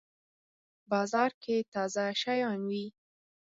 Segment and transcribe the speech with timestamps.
[0.91, 2.85] بازار کی تازه شیان وی